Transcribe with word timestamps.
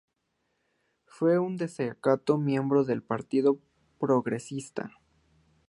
Fue 1.05 1.37
un 1.37 1.57
destacado 1.57 2.39
miembro 2.39 2.83
del 2.83 3.03
Partido 3.03 3.59
Progresista. 3.99 4.89